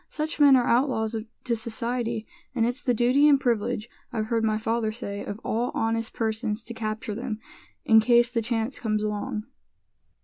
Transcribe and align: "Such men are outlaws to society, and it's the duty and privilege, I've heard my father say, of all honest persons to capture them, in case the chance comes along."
"Such 0.09 0.39
men 0.39 0.55
are 0.55 0.65
outlaws 0.65 1.15
to 1.43 1.55
society, 1.55 2.25
and 2.55 2.65
it's 2.65 2.81
the 2.81 2.91
duty 2.91 3.29
and 3.29 3.39
privilege, 3.39 3.87
I've 4.11 4.25
heard 4.29 4.43
my 4.43 4.57
father 4.57 4.91
say, 4.91 5.23
of 5.23 5.39
all 5.43 5.69
honest 5.75 6.11
persons 6.11 6.63
to 6.63 6.73
capture 6.73 7.13
them, 7.13 7.37
in 7.85 7.99
case 7.99 8.31
the 8.31 8.41
chance 8.41 8.79
comes 8.79 9.03
along." 9.03 9.43